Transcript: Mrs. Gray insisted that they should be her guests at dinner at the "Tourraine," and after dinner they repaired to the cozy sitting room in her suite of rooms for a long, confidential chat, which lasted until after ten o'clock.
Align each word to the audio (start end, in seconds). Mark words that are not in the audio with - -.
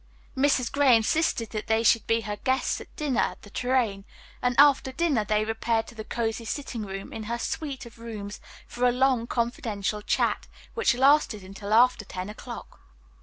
Mrs. 0.35 0.71
Gray 0.71 0.95
insisted 0.95 1.51
that 1.51 1.67
they 1.67 1.83
should 1.83 2.07
be 2.07 2.21
her 2.21 2.37
guests 2.37 2.81
at 2.81 2.95
dinner 2.95 3.21
at 3.21 3.43
the 3.43 3.51
"Tourraine," 3.51 4.03
and 4.41 4.55
after 4.59 4.91
dinner 4.91 5.23
they 5.23 5.45
repaired 5.45 5.85
to 5.89 5.93
the 5.93 6.03
cozy 6.03 6.43
sitting 6.43 6.83
room 6.87 7.13
in 7.13 7.25
her 7.25 7.37
suite 7.37 7.85
of 7.85 7.99
rooms 7.99 8.39
for 8.65 8.87
a 8.87 8.91
long, 8.91 9.27
confidential 9.27 10.01
chat, 10.01 10.47
which 10.73 10.95
lasted 10.95 11.43
until 11.43 11.71
after 11.71 12.03
ten 12.03 12.29
o'clock. 12.29 12.79